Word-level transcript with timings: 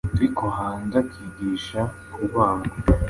ariko 0.17 0.43
hanze 0.57 0.95
akigisha 1.03 1.81
urwango. 2.21 2.73